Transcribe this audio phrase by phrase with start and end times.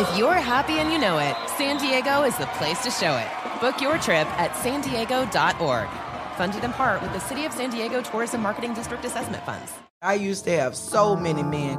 [0.00, 3.60] If you're happy and you know it, San Diego is the place to show it.
[3.60, 5.88] Book your trip at san diego.org.
[6.38, 9.70] Funded in part with the City of San Diego Tourism Marketing District Assessment Funds.
[10.00, 11.78] I used to have so many men.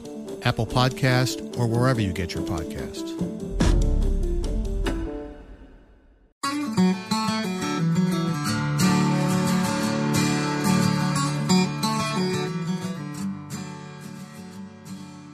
[0.43, 3.09] Apple Podcast, or wherever you get your podcasts.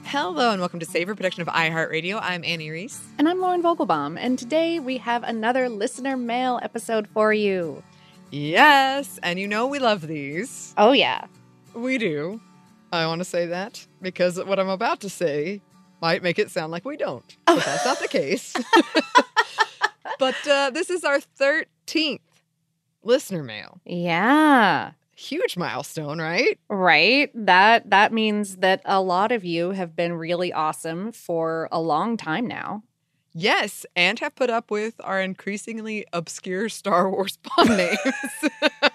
[0.04, 2.18] Hello and welcome to Savor Production of iHeartRadio.
[2.22, 3.00] I'm Annie Reese.
[3.18, 7.82] And I'm Lauren Vogelbaum, and today we have another listener mail episode for you.
[8.30, 10.74] Yes, and you know we love these.
[10.76, 11.26] Oh, yeah.
[11.74, 12.40] We do.
[12.92, 15.60] I want to say that because what I'm about to say
[16.00, 17.36] might make it sound like we don't.
[17.46, 18.54] But that's not the case.
[20.18, 22.20] but uh, this is our 13th
[23.02, 23.80] listener mail.
[23.84, 24.92] Yeah.
[25.16, 26.58] Huge milestone, right?
[26.68, 27.30] Right.
[27.34, 32.16] That that means that a lot of you have been really awesome for a long
[32.16, 32.84] time now.
[33.34, 37.98] Yes, and have put up with our increasingly obscure Star Wars pun names.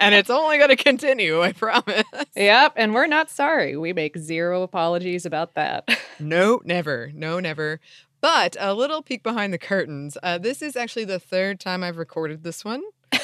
[0.00, 2.04] and it's only going to continue, I promise.
[2.36, 3.76] Yep, and we're not sorry.
[3.76, 5.88] We make zero apologies about that.
[6.20, 7.10] No, never.
[7.14, 7.80] No, never.
[8.20, 10.16] But a little peek behind the curtains.
[10.22, 12.82] Uh, this is actually the third time I've recorded this one.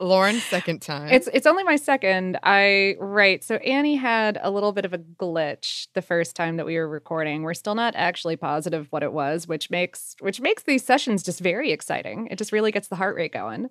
[0.00, 1.08] Lauren's second time.
[1.08, 2.38] It's it's only my second.
[2.42, 3.42] I right.
[3.44, 6.88] So Annie had a little bit of a glitch the first time that we were
[6.88, 7.42] recording.
[7.42, 11.40] We're still not actually positive what it was, which makes which makes these sessions just
[11.40, 12.28] very exciting.
[12.30, 13.68] It just really gets the heart rate going.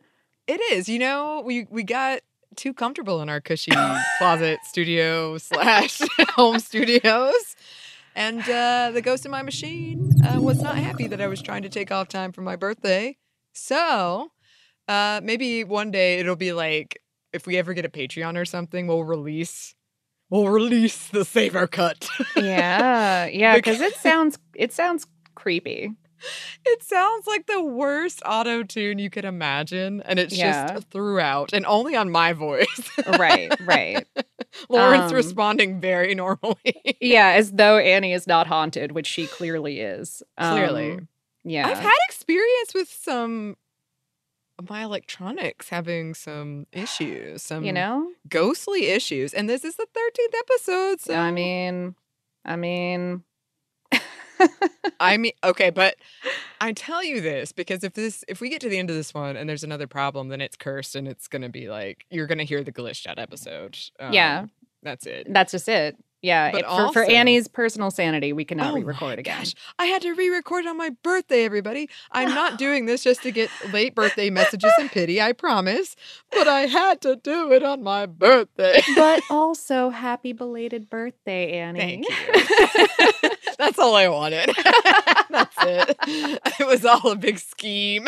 [0.50, 0.90] It is.
[0.90, 2.22] You know, we we got
[2.56, 3.70] too comfortable in our cushy
[4.18, 7.56] closet studio slash home studios.
[8.16, 11.62] And uh, the ghost in my machine uh, was not happy that I was trying
[11.62, 13.16] to take off time for my birthday.
[13.54, 14.32] So
[14.88, 17.00] uh, maybe one day it'll be like
[17.32, 19.76] if we ever get a Patreon or something, we'll release
[20.32, 22.09] we'll release the Savor cut.
[22.36, 25.06] Yeah, yeah, because it sounds it sounds
[25.36, 25.92] creepy.
[26.66, 30.74] It sounds like the worst auto tune you could imagine, and it's Yeah.
[30.74, 32.90] just throughout and only on my voice.
[33.07, 34.07] Right, right.
[34.69, 36.97] Lauren's Um, responding very normally.
[37.00, 40.22] Yeah, as though Annie is not haunted, which she clearly is.
[40.40, 40.91] Clearly.
[40.94, 41.08] Um,
[41.44, 41.68] yeah.
[41.68, 43.56] I've had experience with some
[44.58, 48.11] of my electronics having some issues, some you know?
[48.28, 50.99] ghostly issues, and this is the thirteenth episode.
[50.99, 51.96] So I mean,
[52.44, 53.23] I mean,
[55.00, 55.96] I mean, okay, but
[56.62, 59.14] I tell you this because if this, if we get to the end of this
[59.14, 62.44] one and there's another problem, then it's cursed and it's gonna be like you're gonna
[62.44, 63.78] hear the glitched out episode.
[64.12, 64.41] Yeah.
[64.41, 64.52] Um,
[64.82, 65.28] that's it.
[65.30, 65.97] that's just it.
[66.22, 69.40] Yeah, it- for, for Annie's personal sanity, we cannot Oh re-record again.
[69.40, 71.90] gosh, I had to re-record on my birthday, everybody.
[72.12, 75.96] I'm not doing this just to get late birthday messages and pity, I promise.
[76.32, 78.82] But I had to do it on my birthday.
[78.96, 82.04] But also, happy belated birthday, Annie.
[82.04, 83.30] Thank you.
[83.58, 84.50] That's all I wanted.
[85.30, 85.98] That's it.
[86.60, 88.08] It was all a big scheme.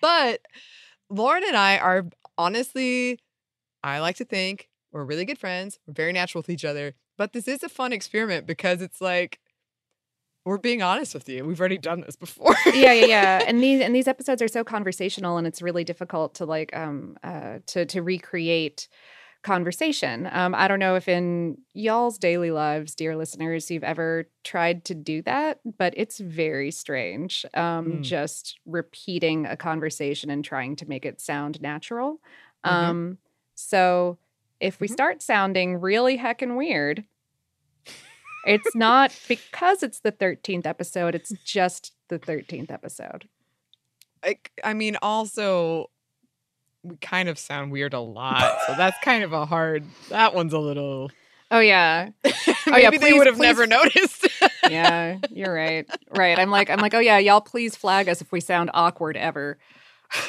[0.00, 0.40] but
[1.08, 2.06] Lauren and I are
[2.38, 3.18] honestly,
[3.84, 5.78] I like to think we're really good friends.
[5.86, 6.94] We're very natural with each other.
[7.18, 9.38] But this is a fun experiment because it's like
[10.44, 11.44] we're being honest with you.
[11.44, 12.54] We've already done this before.
[12.66, 13.44] yeah, yeah, yeah.
[13.46, 17.16] And these and these episodes are so conversational, and it's really difficult to like um
[17.22, 18.88] uh to to recreate
[19.42, 20.28] conversation.
[20.30, 24.94] Um, I don't know if in y'all's daily lives, dear listeners, you've ever tried to
[24.94, 27.44] do that, but it's very strange.
[27.54, 28.02] Um, Mm.
[28.02, 32.20] just repeating a conversation and trying to make it sound natural.
[32.64, 32.70] Mhm.
[32.70, 33.18] Um,
[33.56, 34.18] so
[34.62, 34.94] if we mm-hmm.
[34.94, 37.04] start sounding really heckin' weird,
[38.46, 43.28] it's not because it's the 13th episode, it's just the 13th episode.
[44.24, 45.90] I, I mean, also,
[46.84, 48.60] we kind of sound weird a lot.
[48.66, 51.10] So that's kind of a hard, that one's a little.
[51.50, 52.10] Oh yeah.
[52.24, 52.36] Maybe
[52.68, 54.28] oh yeah, they please- would have please- never noticed.
[54.70, 55.90] yeah, you're right.
[56.16, 56.38] Right.
[56.38, 59.58] I'm like I'm like, "Oh yeah, y'all please flag us if we sound awkward ever."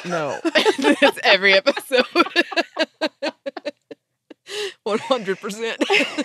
[0.04, 0.38] No.
[0.44, 2.04] That's every episode.
[4.86, 6.24] 100%.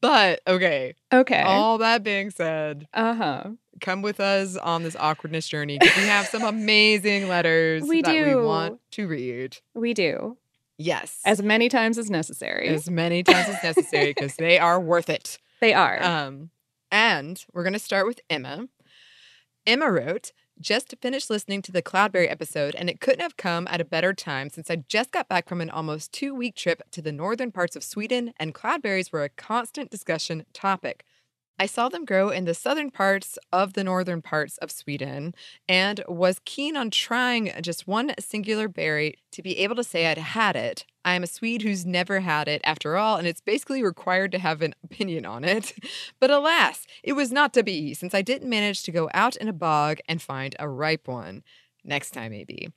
[0.00, 0.94] but okay.
[1.12, 1.42] Okay.
[1.42, 3.50] All that being said, Uh-huh.
[3.80, 8.12] come with us on this awkwardness journey because we have some amazing letters We that
[8.12, 8.44] we do.
[8.44, 9.58] want to read.
[9.74, 10.36] We do.
[10.78, 11.20] Yes.
[11.24, 12.68] As many times as necessary.
[12.68, 15.38] as many times as necessary because they are worth it.
[15.60, 16.02] they are.
[16.02, 16.50] Um,
[16.90, 18.66] and we're going to start with Emma.
[19.66, 23.80] Emma wrote, just finished listening to the Cloudberry episode, and it couldn't have come at
[23.80, 27.02] a better time since I just got back from an almost two week trip to
[27.02, 31.04] the northern parts of Sweden, and cloudberries were a constant discussion topic.
[31.58, 35.34] I saw them grow in the southern parts of the northern parts of Sweden
[35.68, 40.18] and was keen on trying just one singular berry to be able to say I'd
[40.18, 40.84] had it.
[41.04, 44.38] I am a Swede who's never had it after all, and it's basically required to
[44.38, 45.72] have an opinion on it.
[46.20, 49.48] But alas, it was not to be since I didn't manage to go out in
[49.48, 51.42] a bog and find a ripe one.
[51.84, 52.68] Next time, maybe.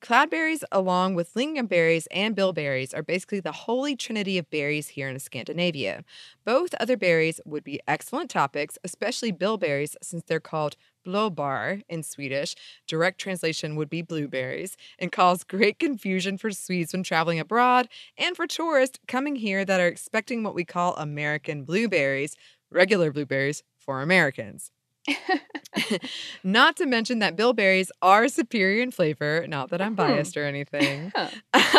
[0.00, 5.18] Cloudberries, along with lingonberries and bilberries, are basically the holy trinity of berries here in
[5.18, 6.02] Scandinavia.
[6.46, 12.54] Both other berries would be excellent topics, especially bilberries, since they're called blåbär in Swedish.
[12.86, 18.36] Direct translation would be blueberries, and cause great confusion for Swedes when traveling abroad and
[18.36, 22.36] for tourists coming here that are expecting what we call American blueberries,
[22.70, 24.70] regular blueberries for Americans.
[26.44, 29.46] Not to mention that bilberries are superior in flavor.
[29.48, 30.12] Not that I'm mm-hmm.
[30.12, 31.12] biased or anything.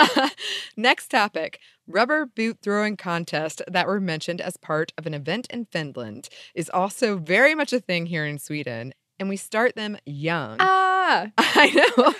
[0.77, 5.65] Next topic rubber boot throwing contest that were mentioned as part of an event in
[5.65, 8.93] Finland is also very much a thing here in Sweden.
[9.19, 10.57] And we start them young.
[10.59, 11.27] ah.
[11.37, 12.13] I know.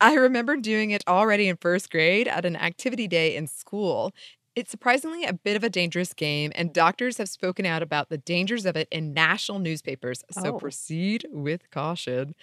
[0.00, 4.12] I remember doing it already in first grade at an activity day in school.
[4.54, 8.18] It's surprisingly a bit of a dangerous game, and doctors have spoken out about the
[8.18, 10.24] dangers of it in national newspapers.
[10.30, 10.58] So Oh.
[10.58, 12.34] proceed with caution.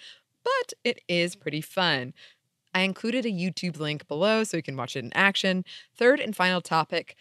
[0.42, 2.12] But it is pretty fun.
[2.74, 5.64] I included a YouTube link below so you can watch it in action.
[5.96, 7.14] Third and final topic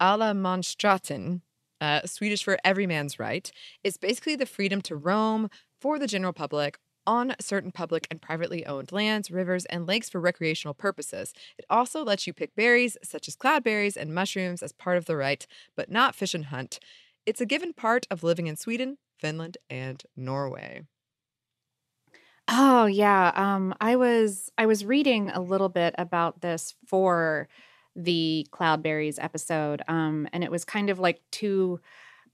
[0.00, 1.40] Allemansrätten,
[1.80, 3.50] uh, Swedish for every man's right,
[3.82, 5.48] is basically the freedom to roam
[5.84, 10.18] for the general public on certain public and privately owned lands, rivers, and lakes for
[10.22, 11.34] recreational purposes.
[11.58, 15.16] It also lets you pick berries, such as cloudberries and mushrooms, as part of the
[15.16, 15.46] right,
[15.76, 16.80] but not fish and hunt.
[17.26, 20.84] It's a given part of living in Sweden, Finland, and Norway.
[22.48, 23.32] Oh yeah.
[23.34, 27.48] Um I was I was reading a little bit about this for
[27.96, 29.82] the Cloudberries episode.
[29.88, 31.80] Um and it was kind of like too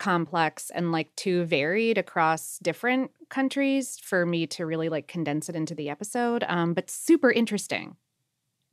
[0.00, 5.54] complex and like too varied across different countries for me to really like condense it
[5.54, 6.44] into the episode.
[6.48, 7.96] Um but super interesting.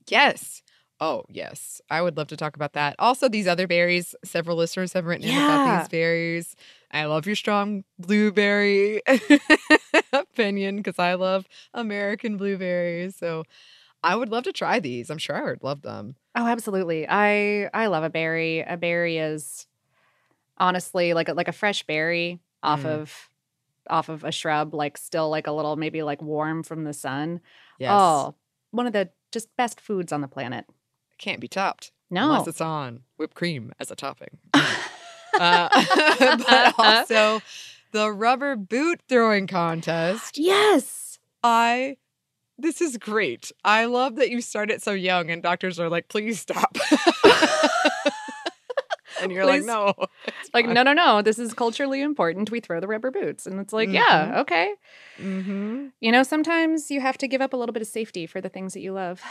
[0.10, 0.62] Yes.
[1.00, 1.80] Oh, yes.
[1.92, 2.96] I would love to talk about that.
[2.98, 6.56] Also, these other berries, several listeners have written in about these berries.
[6.92, 9.02] I love your strong blueberry
[10.14, 13.16] opinion because I love American blueberries.
[13.16, 13.44] So
[14.02, 15.12] I would love to try these.
[15.12, 16.16] I'm sure I would love them.
[16.36, 17.06] Oh, absolutely.
[17.08, 18.62] I I love a berry.
[18.62, 19.67] A berry is
[20.58, 22.86] honestly like a, like a fresh berry off Mm.
[22.86, 23.30] of
[23.90, 27.40] off of a shrub, like still like a little maybe like warm from the sun.
[27.80, 27.92] Yes.
[27.94, 28.36] Oh,
[28.72, 30.66] one of the just best foods on the planet.
[31.18, 31.92] Can't be topped.
[32.10, 32.32] No.
[32.32, 34.38] Unless it's on whipped cream as a topping.
[34.54, 35.70] uh,
[36.20, 37.42] but also
[37.92, 40.38] the rubber boot throwing contest.
[40.38, 41.20] Yes.
[41.44, 41.98] I
[42.58, 43.52] this is great.
[43.64, 46.76] I love that you start it so young and doctors are like, please stop.
[49.22, 49.94] and you're like, no.
[50.54, 51.22] like, no, no, no.
[51.22, 52.52] This is culturally important.
[52.52, 53.46] We throw the rubber boots.
[53.46, 53.94] And it's like, Mhm.
[53.94, 54.74] yeah, okay.
[55.20, 55.88] Mm-hmm.
[56.00, 58.50] You know, sometimes you have to give up a little bit of safety for the
[58.50, 59.22] things that you love.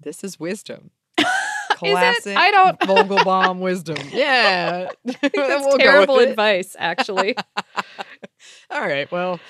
[0.00, 0.90] This is wisdom.
[1.70, 2.36] Classic?
[2.36, 2.78] I don't.
[2.80, 3.96] Vogelbaum wisdom.
[4.12, 4.88] Yeah.
[5.04, 7.36] That's We'll terrible advice, actually.
[8.70, 9.10] All right.
[9.10, 9.40] Well,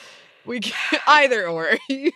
[0.46, 1.76] we can, either or.
[1.88, 2.12] You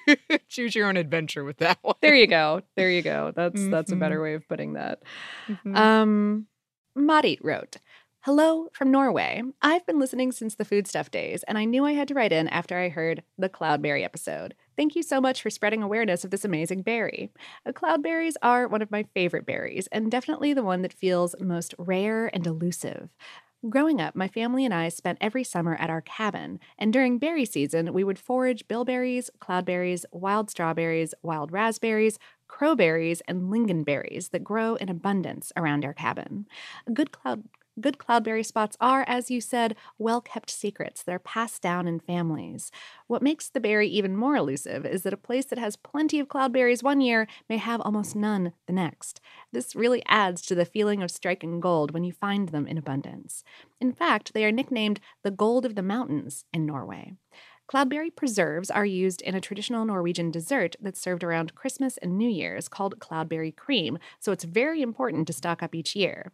[0.49, 1.95] choose your own adventure with that one.
[2.01, 2.63] there you go.
[2.77, 3.33] There you go.
[3.35, 5.03] That's that's a better way of putting that.
[5.49, 5.77] Mhm.
[5.77, 6.47] Um,
[6.95, 7.77] Mari wrote,
[8.21, 9.43] Hello from Norway.
[9.61, 12.33] I've been listening since the food stuff days, and I knew I had to write
[12.33, 14.55] in after I heard the cloudberry episode.
[14.77, 17.31] Thank you so much for spreading awareness of this amazing berry.
[17.67, 21.75] Uh, Cloudberries are one of my favorite berries, and definitely the one that feels most
[21.79, 23.11] rare and elusive.
[23.69, 27.47] Growing up, my family and I spent every summer at our cabin, and during berry
[27.47, 32.19] season, we would forage bilberries, cloudberries, wild strawberries, wild raspberries,
[32.55, 36.47] crowberries, and lingonberries that grow in abundance around our cabin.
[36.93, 37.45] Good cloud
[37.81, 41.99] Good cloudberry spots are, as you said, well kept secrets that are passed down in
[41.99, 42.71] families.
[43.09, 46.29] What makes the berry even more elusive is that a place that has plenty of
[46.29, 49.21] cloudberries one year may have almost none the next.
[49.51, 53.43] This really adds to the feeling of striking gold when you find them in abundance.
[53.81, 57.15] In fact, they are nicknamed the gold of the mountains in Norway.
[57.67, 62.29] Cloudberry preserves are used in a traditional Norwegian dessert that's served around Christmas and New
[62.29, 66.31] Year's called cloudberry cream, so it's very important to stock up each year.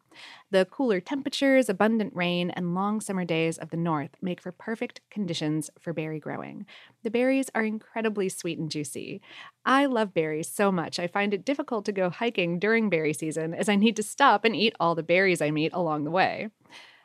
[0.51, 5.03] The cooler temperatures, abundant rain, and long summer days of the north make for perfect
[5.09, 6.67] conditions for berry growing.
[7.05, 9.21] The berries are incredibly sweet and juicy.
[9.65, 13.55] I love berries so much, I find it difficult to go hiking during berry season
[13.55, 16.49] as I need to stop and eat all the berries I meet along the way.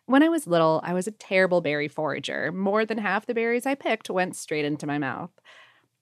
[0.07, 2.51] When I was little, I was a terrible berry forager.
[2.51, 5.31] More than half the berries I picked went straight into my mouth.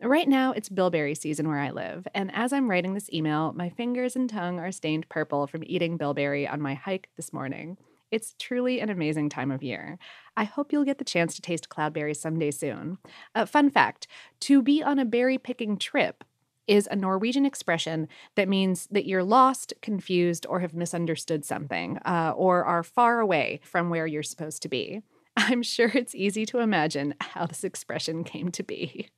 [0.02, 3.70] Right now, it's bilberry season where I live, and as I'm writing this email, my
[3.70, 7.78] fingers and tongue are stained purple from eating bilberry on my hike this morning.
[8.12, 9.98] It's truly an amazing time of year.
[10.36, 12.98] I hope you'll get the chance to taste cloudberries someday soon.
[13.34, 14.08] Uh, fun fact
[14.42, 16.26] to be on a berry picking trip
[16.68, 22.34] is a Norwegian expression that means that you're lost, confused, or have misunderstood something, uh,
[22.36, 25.02] or are far away from where you're supposed to be.
[25.38, 29.10] I'm sure it's easy to imagine how this expression came to be.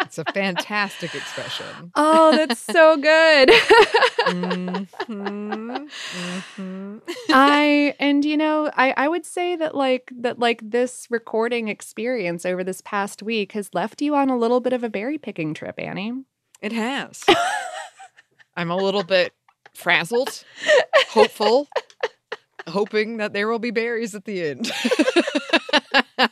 [0.00, 1.92] It's a fantastic expression.
[1.96, 3.50] Oh, that's so good.
[4.28, 7.00] Mhm, mhm.
[7.30, 12.46] I and you know, I I would say that like that like this recording experience
[12.46, 15.54] over this past week has left you on a little bit of a berry picking
[15.54, 16.12] trip, Annie.
[16.60, 17.24] It has.
[18.56, 19.32] I'm a little bit
[19.74, 20.44] frazzled,
[21.08, 21.68] hopeful,
[22.68, 24.70] hoping that there will be berries at the end.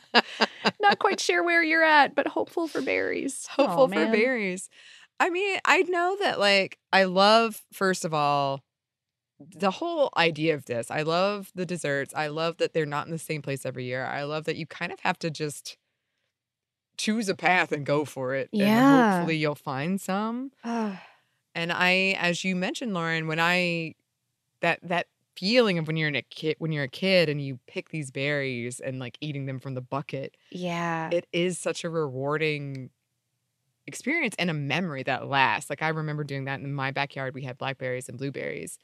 [0.81, 3.47] Not quite sure where you're at, but hopeful for berries.
[3.49, 4.69] hopeful Aw, for berries.
[5.19, 8.63] I mean, I know that like I love first of all
[9.39, 10.89] the whole idea of this.
[10.89, 12.13] I love the desserts.
[12.15, 14.05] I love that they're not in the same place every year.
[14.05, 15.77] I love that you kind of have to just
[16.97, 18.49] choose a path and go for it.
[18.53, 19.11] And Yeah.
[19.11, 20.51] hopefully you'll find some.
[20.63, 21.01] Ah,
[21.55, 23.95] And I, as you mentioned, Lauren, when I
[24.61, 27.59] that that feeling of when you're in a kid when you're a kid and you
[27.67, 31.09] pick these berries and like eating them from the bucket, yeah.
[31.11, 32.89] it is such a rewarding
[33.85, 35.69] experience and a memory that lasts.
[35.69, 37.33] Like I remember doing that in my backyard.
[37.35, 38.77] We had blackberries and blueberries,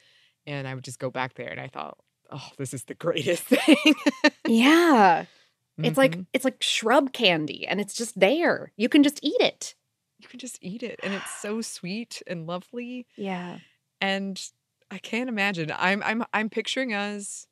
[0.45, 1.97] and I would just go back there and I thought,
[2.31, 3.95] oh, this is the greatest thing.
[4.47, 5.25] yeah.
[5.79, 6.25] It's like Mhm.
[6.33, 8.71] it's like shrub candy and it's just there.
[8.77, 9.75] You can just eat it.
[10.19, 13.05] you can just eat it, and it's so sweet and lovely.
[13.17, 13.59] Yeah.
[13.99, 14.41] And
[14.91, 15.73] I can't imagine.
[15.77, 17.47] I'm I'm I'm picturing us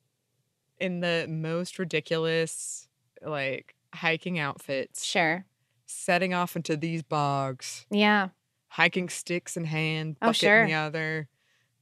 [0.78, 2.88] in the most ridiculous
[3.20, 5.44] like hiking outfits, Sure.
[5.86, 8.28] setting off into these bogs, Yeah.
[8.68, 11.28] hiking sticks in hand, Oh, bucket in the other,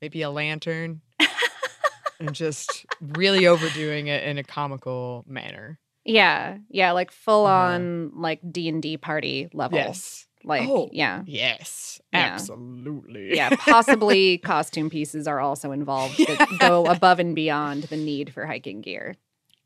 [0.03, 1.03] maybe a lantern,
[2.21, 5.79] and just really overdoing it in a comical manner.
[6.05, 6.59] Yeah.
[6.71, 7.75] Yeah, like full Uh-huh.
[7.75, 9.79] on like D&D party level.
[9.79, 10.27] Yes.
[10.43, 11.23] Like Oh, yeah.
[11.27, 12.01] Yes.
[12.13, 12.21] Yeah.
[12.35, 13.37] Absolutely.
[13.37, 18.47] Yeah, possibly costume pieces are also involved that go above and beyond the need for
[18.47, 19.17] hiking gear.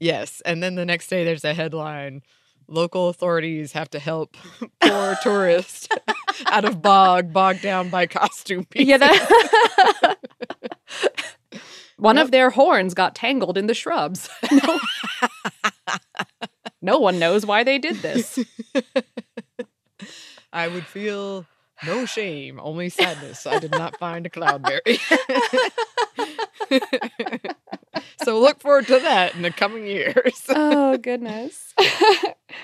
[0.00, 0.42] Yes.
[0.44, 2.22] And then the next day there's a headline
[2.66, 4.36] local authorities have to help
[4.80, 5.86] poor tourists
[6.46, 8.88] out of bog, bogged down by costume pieces.
[8.88, 10.16] Yeah, that
[11.96, 14.28] One of their horns got tangled in the shrubs.
[14.50, 14.80] No,
[16.84, 18.38] no one knows why they did this.
[20.52, 21.46] I would feel
[21.82, 23.46] no shame, only sadness.
[23.46, 25.00] I did not find a cloudberry.
[28.16, 30.44] so look forward to that in the coming years.
[30.48, 31.74] Oh goodness.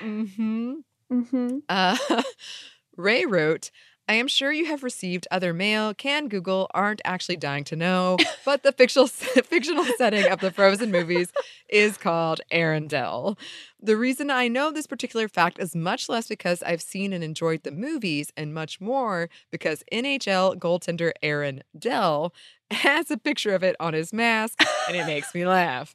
[0.00, 0.74] hmm
[1.10, 1.96] hmm Uh,
[2.96, 3.70] Ray wrote,
[4.11, 5.95] I am sure you have received other mail.
[5.95, 10.90] Can Google aren't actually dying to know, but the fictional fictional setting of the Frozen
[10.90, 11.31] movies
[11.69, 13.38] is called Arendelle.
[13.81, 17.62] The reason I know this particular fact is much less because I've seen and enjoyed
[17.62, 22.35] the movies, and much more because NHL goaltender Aaron Dell
[22.73, 25.95] has a picture of it on his mask, and it makes me laugh.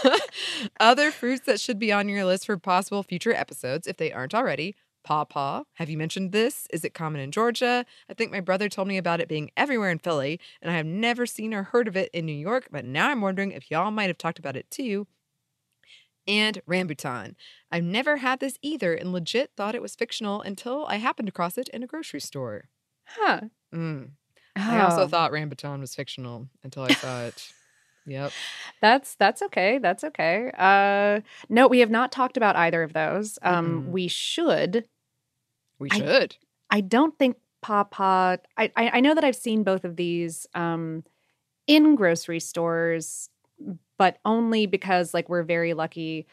[0.80, 4.34] Other fruits that should be on your list for possible future episodes, if they aren't
[4.34, 4.74] already.
[5.06, 5.62] Pawpaw.
[5.74, 6.66] Have you mentioned this?
[6.72, 7.86] Is it common in Georgia?
[8.10, 10.84] I think my brother told me about it being everywhere in Philly, and I have
[10.84, 13.92] never seen or heard of it in New York, but now I'm wondering if y'all
[13.92, 15.06] might have talked about it too.
[16.26, 17.36] And rambutan.
[17.70, 21.56] I've never had this either and legit thought it was fictional until I happened across
[21.56, 22.68] it in a grocery store.
[23.06, 23.42] Huh.
[23.72, 24.10] Mm.
[24.56, 25.06] I also Oh.
[25.06, 27.52] thought rambutan was fictional until I saw it.
[28.08, 28.30] Yep.
[28.80, 29.78] That's that's okay.
[29.78, 30.52] That's okay.
[30.56, 33.36] Uh no, we have not talked about either of those.
[33.42, 34.84] Um we should.
[35.78, 36.36] We should.
[36.70, 38.38] I don't think Papa.
[38.56, 41.04] I, I I know that I've seen both of these um
[41.66, 43.28] in grocery stores,
[43.98, 46.26] but only because like we're very lucky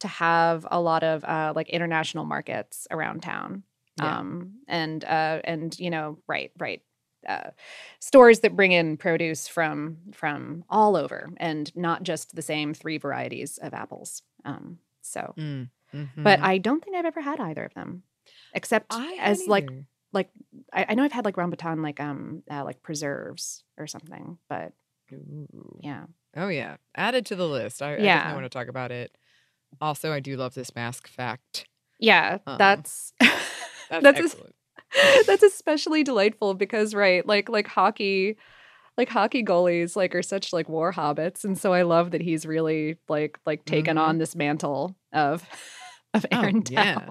[0.00, 3.62] to have a lot of uh like international markets around town.
[4.00, 4.18] Yeah.
[4.18, 6.82] Um and uh and you know, right, right.
[7.26, 7.50] Uh,
[7.98, 12.98] stores that bring in produce from from all over and not just the same three
[12.98, 14.22] varieties of apples.
[14.44, 15.68] Um, so, Mm,
[16.16, 16.42] but mhm.
[16.42, 18.04] I don't think I've ever had either of them,
[18.52, 19.84] except I as like either.
[20.12, 20.30] like
[20.72, 24.72] I, I know I've had like rambutan like um uh, like preserves or something, but
[25.12, 25.78] Ooh.
[25.82, 26.04] yeah,
[26.36, 27.82] Oh yeah, added to the list.
[27.82, 29.16] I, I definitely want to talk about it.
[29.80, 31.66] Also, I do love this mask fact.
[31.98, 33.12] yeah, Um, that's
[33.90, 34.36] That's, That's
[35.26, 38.36] that's especially delightful because right like like hockey
[38.96, 42.46] like hockey goalies like are such like war hobbits and so i love that he's
[42.46, 44.00] really like like taken Mhm.
[44.00, 45.44] on this mantle of
[46.14, 47.10] of Oh, aaron yeah.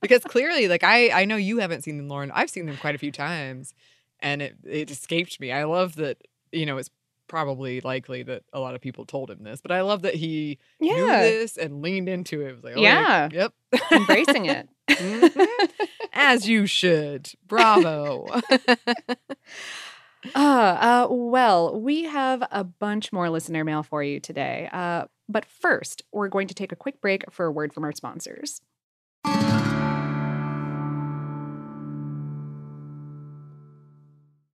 [0.00, 2.30] Because clearly, like I, I know you haven't seen them, Lauren.
[2.32, 3.74] I've seen them quite a few times,
[4.20, 5.50] and it it escaped me.
[5.52, 6.18] I love that.
[6.52, 6.90] You know, it's
[7.26, 10.58] probably likely that a lot of people told him this, but I love that he
[10.78, 12.48] knew yeah this and leaned into it.
[12.48, 13.28] It was like, Yeah.
[13.32, 13.52] yep,
[13.90, 15.48] embracing it Mhm.
[16.12, 17.30] as you should.
[17.48, 18.26] Bravo.
[20.34, 24.68] Ah, uh, well, we have a bunch more listener mail for you today.
[24.72, 27.92] Uh, but first, we're going to take a quick break for a word from our
[27.92, 28.60] sponsors.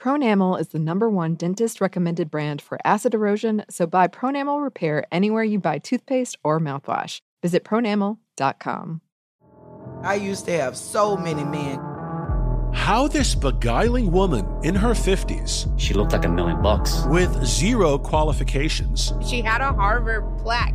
[0.00, 5.04] Pronamel is the number one dentist recommended brand for acid erosion, so buy Pronamel Repair
[5.12, 7.20] anywhere you buy toothpaste or mouthwash.
[7.42, 9.00] Visit pronamel.com.
[10.02, 11.78] I used to have so many men.
[12.74, 17.04] How this beguiling woman in her 50s, She looked like a million bucks.
[17.06, 20.74] with zero qualifications, She had a Harvard plaque.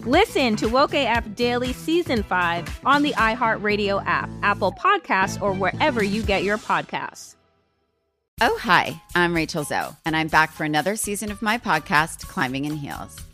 [0.00, 6.04] Listen to Woke AF Daily Season 5 on the iHeartRadio app, Apple Podcasts, or wherever
[6.04, 7.34] you get your podcasts.
[8.40, 12.64] Oh, hi, I'm Rachel Zoe, and I'm back for another season of my podcast, Climbing
[12.64, 13.16] in Heels.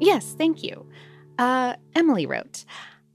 [0.00, 0.86] Yes, thank you.
[1.38, 2.64] Uh, Emily wrote,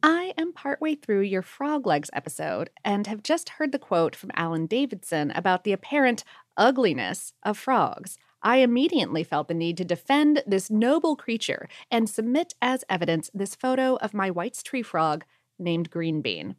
[0.02, 4.32] I am partway through your Frog Legs episode and have just heard the quote from
[4.34, 6.24] Alan Davidson about the apparent
[6.56, 8.18] ugliness of frogs.
[8.42, 13.56] I immediately felt the need to defend this noble creature and submit as evidence this
[13.56, 15.26] photo of my White's tree frog
[15.60, 16.56] named Green Bean.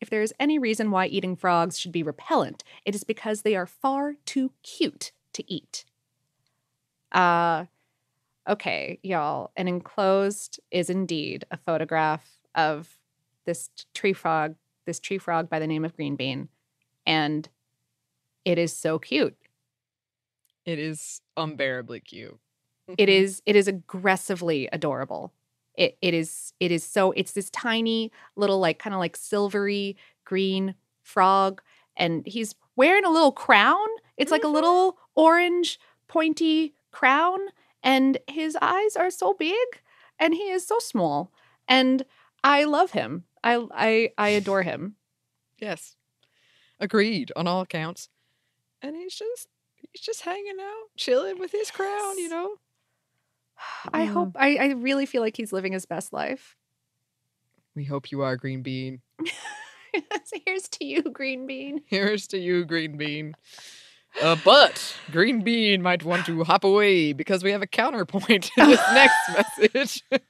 [0.00, 3.54] If there is any reason why eating frogs should be repellent, it is because they
[3.54, 5.84] are far too cute to eat.
[7.12, 7.66] Uh,
[8.48, 9.50] okay, y'all.
[9.56, 12.98] An enclosed is indeed a photograph of
[13.44, 14.54] this tree frog,
[14.86, 16.48] this tree frog by the name of Green Bean.
[17.06, 17.48] And
[18.44, 19.36] it is so cute.
[20.64, 22.38] It is unbearably cute.
[22.88, 23.24] it mm-hmm.
[23.24, 25.32] is it is aggressively adorable.
[25.74, 29.96] It it is it is so it's this tiny little like kind of like silvery
[30.24, 31.62] green frog
[31.96, 33.86] and he's wearing a little crown.
[34.16, 34.54] It's like a mm-hmm.
[34.54, 37.38] little orange pointy crown
[37.82, 39.66] and his eyes are so big
[40.18, 41.32] and he is so small
[41.68, 42.04] and
[42.44, 43.24] I love him.
[43.44, 44.96] I I I adore him.
[45.58, 45.96] Yes.
[46.80, 48.08] Agreed on all accounts.
[48.80, 52.56] And he's just he's just hanging out, chilling with his crown, you know.
[53.92, 56.56] I hope I, I really feel like he's living his best life.
[57.74, 59.00] We hope you are Green Bean.
[60.46, 61.82] Here's to you, Green Bean.
[61.86, 63.34] Here's to you, Green Bean.
[64.20, 68.68] Uh, but Green Bean might want to hop away because we have a counterpoint in
[68.68, 70.02] this next message.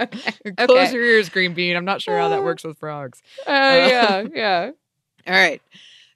[0.00, 0.54] okay.
[0.56, 0.92] Close okay.
[0.92, 1.76] your ears, Green Bean.
[1.76, 3.22] I'm not sure how that works with frogs.
[3.46, 4.70] Uh, yeah, yeah.
[5.26, 5.60] All right.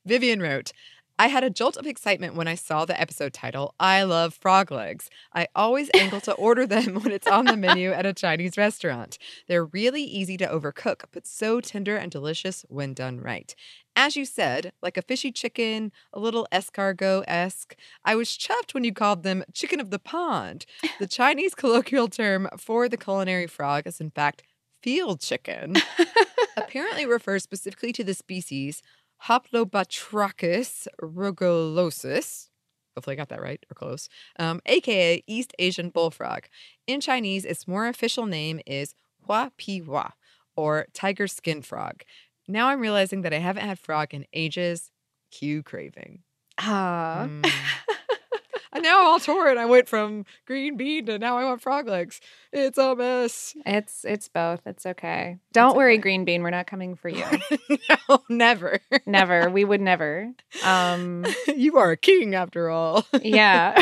[0.06, 0.72] Vivian wrote,
[1.20, 4.70] I had a jolt of excitement when I saw the episode title, I Love Frog
[4.70, 5.10] Legs.
[5.34, 9.18] I always angle to order them when it's on the menu at a Chinese restaurant.
[9.46, 13.54] They're really easy to overcook, but so tender and delicious when done right.
[13.94, 18.84] As you said, like a fishy chicken, a little escargot esque, I was chuffed when
[18.84, 20.64] you called them chicken of the pond.
[20.98, 24.42] The Chinese colloquial term for the culinary frog is, in fact,
[24.82, 25.76] field chicken.
[26.56, 28.82] Apparently refers specifically to the species
[29.26, 32.48] Hoplobatrachus rugulosus.
[32.96, 34.08] Hopefully, I got that right or close.
[34.38, 36.44] Um, AKA East Asian bullfrog.
[36.86, 38.94] In Chinese, its more official name is
[39.26, 40.14] Hua Pi Hua,
[40.56, 42.02] or tiger skin frog.
[42.48, 44.90] Now I'm realizing that I haven't had frog in ages.
[45.30, 46.24] Cue craving.
[46.58, 47.28] Ah.
[47.28, 47.50] Mm.
[48.72, 49.58] And now I'm all torn.
[49.58, 52.20] I went from green bean to now I want frog legs.
[52.52, 53.54] It's a mess.
[53.66, 54.60] It's it's both.
[54.66, 55.38] It's okay.
[55.52, 56.42] Don't worry, Green Bean.
[56.42, 57.24] We're not coming for you.
[58.08, 58.78] no, never.
[59.06, 59.48] never.
[59.50, 60.32] We would never.
[60.64, 61.24] Um
[61.56, 63.06] you are a king after all.
[63.22, 63.80] yeah.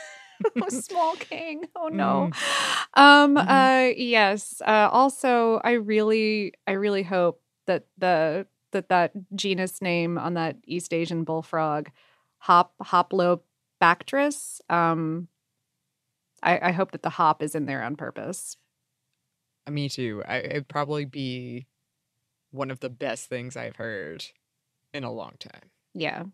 [0.66, 1.64] a small king.
[1.74, 2.30] Oh no.
[2.32, 3.00] Mm.
[3.02, 3.48] Um Mm-hmm.
[3.48, 4.60] uh yes.
[4.66, 10.56] Uh also I really I really hope that the that that genus name on that
[10.66, 11.88] East Asian bullfrog
[12.38, 12.74] hop
[13.80, 15.28] Hoplobactrus um
[16.42, 18.56] I, I hope that the hop is in there on purpose.
[19.68, 20.22] Me too.
[20.28, 21.66] I, it'd probably be
[22.52, 24.24] one of the best things I've heard
[24.94, 25.70] in a long time.
[25.94, 26.24] Yeah.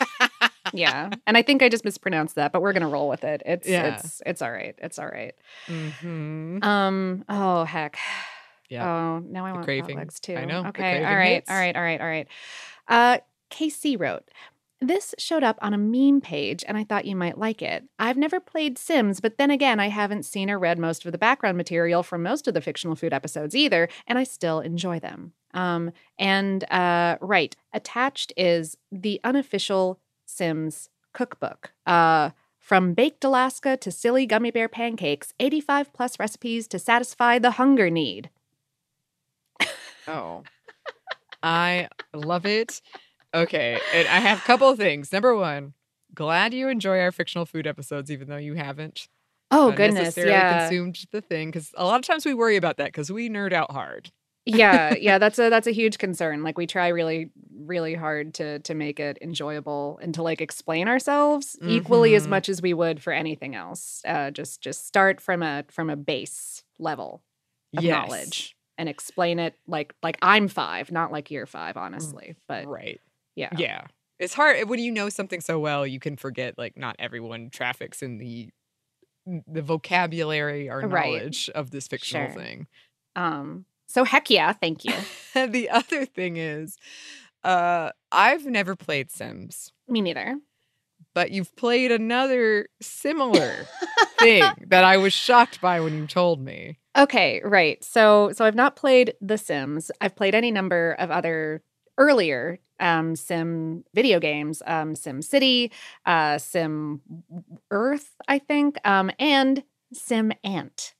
[0.72, 1.10] yeah.
[1.26, 3.42] And I think I just mispronounced that, but we're gonna roll with it.
[3.44, 3.96] It's Yeah.
[3.96, 4.74] it's it's all right.
[4.78, 5.34] It's all right.
[5.68, 6.62] Mm-hmm.
[6.62, 7.98] Um oh heck.
[8.70, 8.86] Yeah.
[8.88, 10.08] Oh, now I The want craving.
[10.22, 10.36] too.
[10.36, 11.04] I know, Okay.
[11.04, 11.34] All right.
[11.34, 11.50] hits.
[11.50, 11.76] All right.
[11.76, 12.00] All right.
[12.00, 12.28] All right.
[12.88, 13.18] Uh
[13.50, 14.30] Casey wrote,
[14.80, 17.84] this showed up on a meme page and I thought you might like it.
[17.98, 21.18] I've never played Sims, but then again, I haven't seen or read most of the
[21.18, 25.32] background material from most of the fictional food episodes either, and I still enjoy them.
[25.52, 31.72] Um, and uh, right, attached is the unofficial Sims cookbook.
[31.86, 37.52] Uh, from baked Alaska to silly gummy bear pancakes, 85 plus recipes to satisfy the
[37.52, 38.30] hunger need.
[40.06, 40.44] Oh,
[41.42, 42.80] I love it.
[43.32, 45.12] Okay, and I have a couple of things.
[45.12, 45.74] Number one,
[46.14, 49.08] glad you enjoy our fictional food episodes, even though you haven't.
[49.50, 50.44] Oh uh, goodness, necessarily yeah.
[50.44, 53.52] consumed the thing because a lot of times we worry about that because we nerd
[53.52, 54.12] out hard.
[54.46, 56.42] yeah, yeah, that's a that's a huge concern.
[56.42, 60.88] Like we try really really hard to to make it enjoyable and to like explain
[60.88, 62.30] ourselves equally as Mhm.
[62.30, 64.02] much as we would for anything else.
[64.06, 67.22] Uh just just start from a from a base level
[67.76, 67.86] of Yes.
[67.86, 72.34] knowledge and explain it like like I'm 5, not like you're 5 honestly.
[72.48, 73.00] But right.
[73.40, 73.50] Yeah.
[73.56, 73.82] Yeah.
[74.18, 78.02] It's hard when you know something so well, you can forget like not everyone traffics
[78.02, 78.50] in the
[79.46, 81.12] the vocabulary or Right.
[81.12, 82.34] knowledge of this fictional Sure.
[82.42, 82.66] thing.
[83.16, 84.94] Um so heck yeah, thank you.
[85.46, 86.76] the other thing is
[87.44, 90.36] uh I've never played Sims, Me neither.
[91.14, 93.66] but you've played another similar
[94.18, 96.78] thing that I was shocked by when you told me.
[96.98, 97.82] Okay, right.
[97.84, 99.90] So so I've not played The Sims.
[100.00, 101.62] I've played any number of other
[102.00, 105.70] earlier um sim video games, um Sim City,
[106.06, 107.00] uh Sim
[107.70, 110.94] Earth, I think, um and Sim Ant.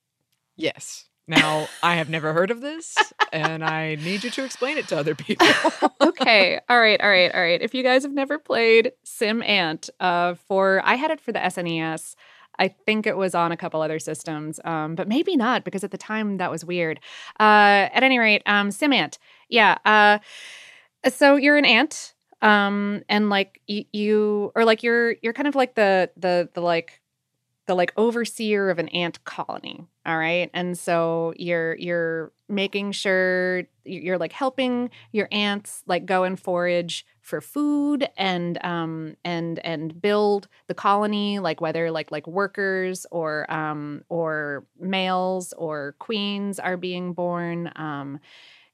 [0.57, 1.07] Yes.
[1.27, 2.97] Now, I have never heard of this,
[3.33, 5.47] and I need you to explain it to other people.
[6.01, 6.59] okay.
[6.69, 7.01] All right.
[7.01, 7.33] All right.
[7.33, 7.63] All right.
[7.63, 11.39] If you guys have never played Sim Ant, uh, for I had it for the
[11.39, 12.17] SNES.
[12.59, 15.93] I think it was on a couple other systems, um, but maybe not because at
[15.93, 16.99] the time that was weird.
[17.39, 19.19] Uh, at any rate, um, Sim Ant.
[19.49, 19.79] Yeah.
[19.85, 20.19] Uh,
[21.09, 25.55] so you're an ant, um, and like y- you, or like you're you're kind of
[25.55, 27.01] like the the the like
[27.67, 30.51] the like overseer of an ant colony all right?
[30.55, 37.07] And so you're you're making sure you're like helping your ants like go and forage
[37.23, 43.51] for food and um and and build the colony like whether like like workers or
[43.53, 48.19] um or males or queens are being born um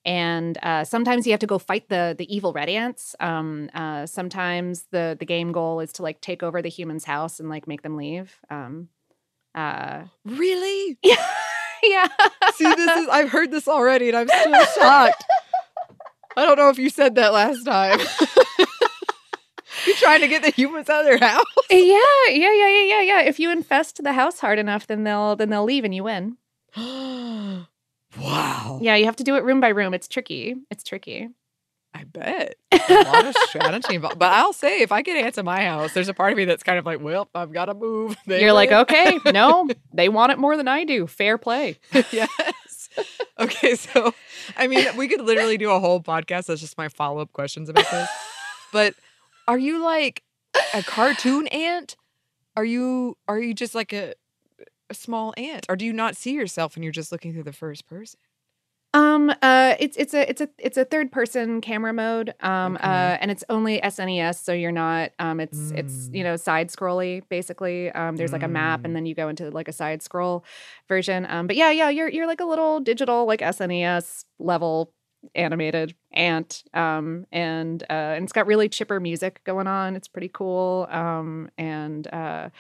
[0.06, 3.16] and uh, sometimes you have to go fight the the evil red ants.
[3.18, 7.40] Um, uh, sometimes the the game goal is to like take over the human's house
[7.40, 8.36] and like make them leave.
[8.48, 8.88] Um,
[9.54, 10.98] uh, really?
[11.82, 12.08] Yeah, yeah.
[12.54, 15.22] See, this is I've heard this already, and I'm still shocked.
[16.34, 18.00] I don't know if you said that last time.
[19.86, 21.44] You're trying to get the humans out of their house.
[21.70, 23.20] yeah, yeah, yeah, yeah, yeah, yeah.
[23.20, 26.38] If you infest the house hard enough, then they'll then they'll leave and you win.
[28.18, 28.78] wow.
[28.82, 29.94] Yeah, you have to do it room by room.
[29.94, 30.56] It's tricky.
[30.70, 31.28] It's tricky.
[31.94, 32.56] I bet.
[32.72, 34.18] A lot of strategy involved.
[34.18, 36.44] But I'll say, if I get ants in my house, there's a part of me
[36.44, 38.16] that's kind of like, well, I've got to move.
[38.26, 41.06] They You're like, okay, no, they want it more than I do.
[41.06, 41.78] Fair play.
[41.92, 42.88] yes.
[43.38, 44.14] Okay, so
[44.56, 47.68] I mean, we could literally do a whole podcast that's just my follow up questions
[47.68, 48.08] about this.
[48.72, 48.94] But
[49.48, 50.22] are you like
[50.74, 51.96] a cartoon ant?
[52.56, 54.14] Are you are you just like a
[54.90, 57.52] a small ant, or do you not see yourself and you're just looking through the
[57.52, 58.18] first person?
[58.94, 62.32] Um, uh, it's it's a it's a it's a third person camera mode.
[62.40, 62.84] Um, Okay.
[62.86, 65.10] uh, and it's only SNES, so you're not.
[65.18, 67.90] Um, it's it's you know side scrolly basically.
[67.92, 70.44] Um, there's like a map, and then you go into like a side scroll
[70.88, 71.26] version.
[71.28, 74.92] Um, but yeah, yeah, you're you're like a little digital like SNES level
[75.34, 76.64] animated ant.
[76.74, 79.96] Um, and uh, and it's got really chipper music going on.
[79.96, 80.86] It's pretty cool.
[80.90, 82.50] Um, and uh,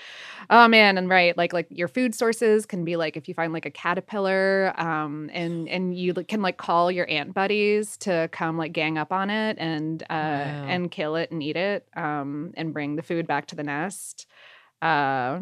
[0.50, 3.52] oh man, and right, like like your food sources can be like if you find
[3.52, 8.56] like a caterpillar, um, and and you can like call your ant buddies to come
[8.58, 12.72] like gang up on it and uh and kill it and eat it, um, and
[12.72, 14.26] bring the food back to the nest.
[14.82, 15.40] Uh,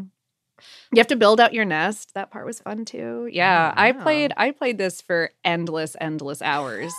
[0.92, 2.14] you have to build out your nest.
[2.14, 3.28] That part was fun too.
[3.30, 6.92] Yeah, I played I played this for endless endless hours.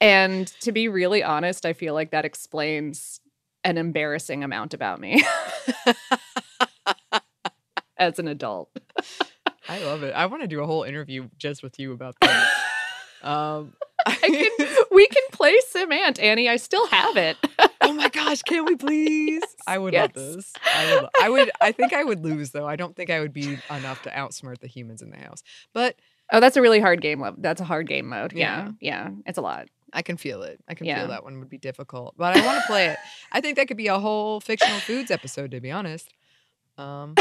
[0.00, 3.20] and to be really honest, I feel like that explains
[3.64, 5.24] an embarrassing amount about me
[7.98, 8.70] as an adult.
[9.68, 10.12] I love it.
[10.14, 12.48] I want to do a whole interview just with you about that.
[13.22, 13.72] um,
[14.06, 16.48] I can, we can play Sim Ant, Annie.
[16.48, 17.36] I still have it.
[17.86, 19.42] Oh my gosh, can we please?
[19.66, 20.52] I would love this.
[20.74, 21.50] I would, I would.
[21.60, 22.66] I think I would lose though.
[22.66, 25.42] I don't think I would be enough to outsmart the humans in the house.
[25.72, 25.96] But
[26.32, 27.20] Oh, that's a really hard game.
[27.20, 28.32] lev- That's a hard game mode.
[28.32, 29.68] Yeah, yeah, it's a lot.
[29.92, 30.58] I can feel it.
[30.68, 30.98] I can Yeah.
[30.98, 32.98] feel that one would be difficult, but I want to play it.
[33.30, 36.12] I think that could be a whole fictional foods episode, to be honest.
[36.78, 37.14] Um,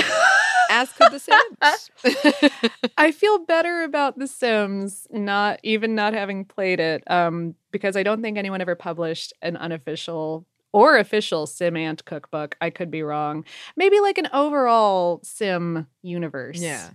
[0.71, 1.91] as could the Sims.
[2.97, 8.01] I feel better about The Sims not even not having played it, um, because I
[8.03, 12.57] don't think anyone ever published an unofficial or official Sim Ant cookbook.
[12.59, 13.45] I could be wrong.
[13.77, 16.59] Maybe like an overall Sim universe.
[16.59, 16.89] Yeah.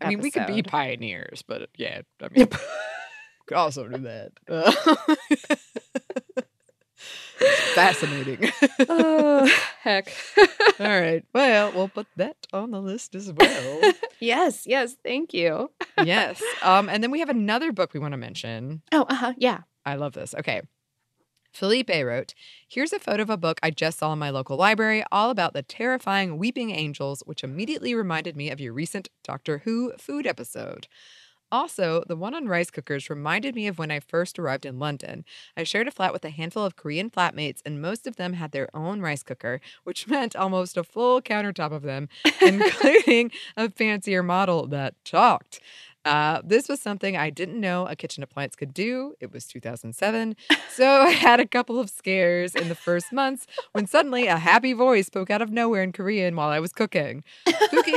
[0.00, 2.48] I mean, we could be pioneers, but yeah, I mean,
[3.46, 4.32] could also do that.
[4.48, 4.72] Uh,
[7.74, 8.50] Fascinating.
[8.88, 9.50] oh,
[9.82, 10.10] heck.
[10.80, 11.22] All right.
[11.34, 13.92] Well, we'll put that on the list as well.
[14.18, 15.70] yes, yes, thank you.
[16.02, 16.42] yes.
[16.62, 18.80] Um, and then we have another book we want to mention.
[18.92, 19.34] Oh, uh-huh.
[19.36, 19.60] Yeah.
[19.84, 20.34] I love this.
[20.34, 20.62] Okay.
[21.56, 22.34] Felipe wrote,
[22.68, 25.54] Here's a photo of a book I just saw in my local library, all about
[25.54, 30.86] the terrifying weeping angels, which immediately reminded me of your recent Doctor Who food episode.
[31.50, 35.24] Also, the one on rice cookers reminded me of when I first arrived in London.
[35.56, 38.52] I shared a flat with a handful of Korean flatmates, and most of them had
[38.52, 42.10] their own rice cooker, which meant almost a full countertop of them,
[42.42, 45.60] including a fancier model that talked.
[46.06, 49.14] Uh, this was something I didn't know a kitchen appliance could do.
[49.20, 50.36] It was 2007.
[50.70, 54.72] So I had a couple of scares in the first months when suddenly a happy
[54.72, 57.24] voice spoke out of nowhere in Korean while I was cooking.
[57.64, 57.92] Spooky,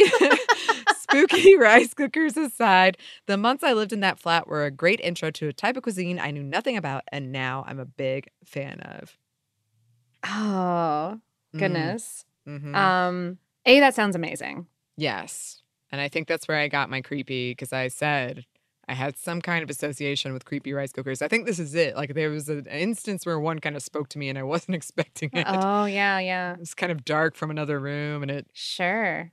[1.00, 5.30] spooky rice cookers aside, the months I lived in that flat were a great intro
[5.32, 8.80] to a type of cuisine I knew nothing about and now I'm a big fan
[8.82, 9.16] of.
[10.26, 11.20] Oh,
[11.56, 11.60] Mm.
[11.60, 12.26] goodness.
[12.48, 12.76] Mhm.
[12.76, 14.68] Um, A, that sounds amazing.
[14.98, 15.62] Yes.
[15.92, 18.46] And I think that's where I got my creepy because I said
[18.88, 21.22] I had some kind of association with creepy rice cookers.
[21.22, 21.96] I think this is it.
[21.96, 24.76] Like there was an instance where one kind of spoke to me and I wasn't
[24.76, 25.46] expecting it.
[25.48, 26.54] Oh, yeah, yeah.
[26.54, 29.32] It was kind of dark from another room and it, Sure.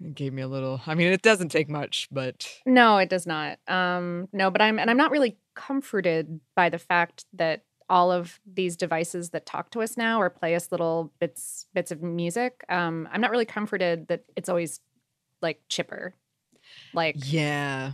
[0.00, 3.26] it gave me a little I mean, it doesn't take much, but No, it does
[3.26, 3.58] not.
[3.68, 8.38] Um, no, but I'm and I'm not really comforted by the fact that all of
[8.46, 12.64] these devices that talk to us now or play us little bits bits of music.
[12.68, 14.78] Um, I'm not really comforted that it's always
[15.42, 16.14] like chipper.
[16.94, 17.92] Like yeah.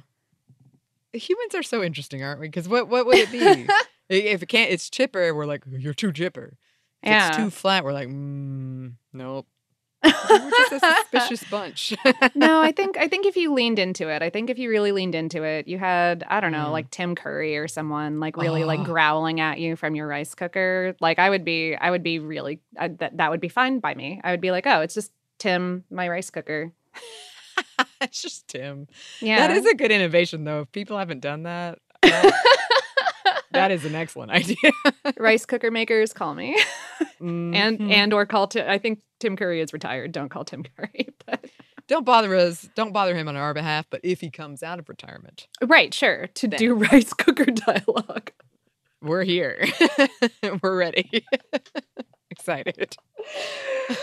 [1.13, 2.49] Humans are so interesting, aren't we?
[2.49, 3.67] Because what what would it be?
[4.09, 6.57] If it can't it's chipper, we're like, you're too chipper.
[7.03, 7.27] If Yeah.
[7.27, 9.49] it's too flat, we're like, mm, nope.
[10.05, 11.93] we're just a suspicious bunch.
[12.37, 14.93] no, I think I think if you leaned into it, I think if you really
[14.93, 16.73] leaned into it, you had I don't know, Mm.
[16.73, 18.85] like Tim Curry or someone like really like Oh.
[18.85, 20.95] growling at you from your rice cooker.
[21.01, 23.95] Like I would be, I would be really I, that that would be fine by
[23.95, 24.21] me.
[24.23, 26.71] I would be like, oh, it's just Tim, my rice cooker.
[28.01, 28.87] it's just Tim.
[29.21, 30.61] Yeah, That is a good innovation, though.
[30.63, 34.57] If people haven't done that, that, that is an excellent idea.
[35.19, 36.57] rice cooker makers call me,
[37.21, 37.91] and Mhm.
[37.91, 38.49] and or call.
[38.57, 40.13] I think Tim Curry is retired.
[40.13, 41.45] Don't call Tim Curry, but
[41.89, 42.69] don't bother us.
[42.75, 43.87] Don't bother him on our behalf.
[43.91, 48.31] But if he comes out of retirement, right, sure, to do rice cooker dialogue.
[49.03, 49.65] we're here.
[50.63, 51.25] we're ready.
[52.39, 52.97] Excited.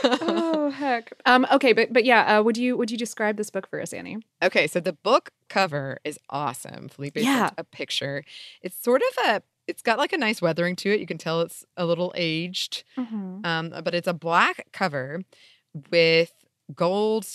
[0.04, 1.14] oh heck.
[1.26, 1.46] Um.
[1.52, 2.40] Okay, but but yeah.
[2.40, 4.18] Uh, would you would you describe this book for us, Annie?
[4.42, 6.90] Okay, so the book cover is awesome.
[6.90, 7.52] Felipe Yeah.
[7.58, 8.24] a picture.
[8.62, 9.42] It's sort of a.
[9.68, 11.00] It's got like a nice weathering to it.
[11.00, 12.84] You can tell it's a little aged.
[12.98, 13.46] Mm-hmm.
[13.46, 15.22] Um, but it's a black cover
[15.90, 16.34] with
[16.76, 17.26] gold,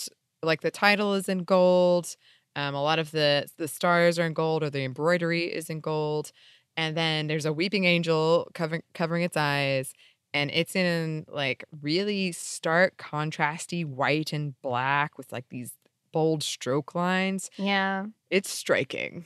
[0.43, 2.17] like the title is in gold.
[2.57, 5.81] Um, a lot of the the stars are in gold, or the embroidery is in
[5.81, 6.33] gold,
[6.77, 9.95] and then there's a weeping angel covering covering its eyes,
[10.35, 15.73] and it's in like really stark, contrasty white and black with like these
[16.13, 17.51] bold stroke lines.
[17.57, 18.07] Yeah.
[18.31, 19.25] It's striking.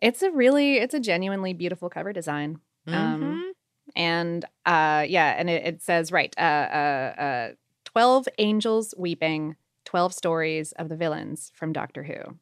[0.00, 2.60] It's a really, it's a genuinely beautiful cover design.
[2.86, 2.94] Mhm.
[2.94, 3.52] Um,
[3.96, 7.48] and uh, yeah, and it, it says right, uh, uh, uh,
[7.84, 12.38] twelve angels weeping, twelve stories of the villains from Doctor Who.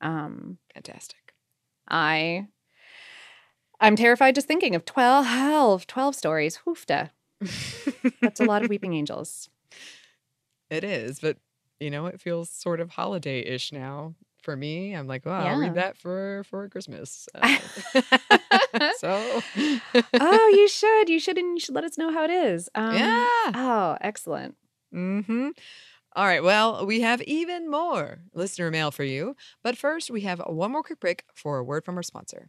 [0.00, 1.34] Um, Fantastic.
[1.88, 2.48] I,
[3.80, 6.60] I'm terrified just thinking of 12, 12 stories.
[6.66, 7.10] Hoofda.
[8.20, 9.48] That's a lot of weeping angels.
[10.70, 11.36] It is, but
[11.80, 14.94] you know, it feels sort of holiday-ish now for me.
[14.94, 17.28] I'm like, wow, I'll read that for for Christmas.
[18.78, 19.42] Uh, so,
[20.20, 22.68] oh, you should, you should, and you should let us know how it is.
[22.74, 23.28] Um, yeah.
[23.54, 24.54] Oh, excellent.
[24.94, 25.50] Mm-hmm.
[26.14, 26.42] All right.
[26.42, 30.82] Well, we have even more listener mail for you, but first we have one more
[30.82, 32.48] quick break for a word from our sponsor.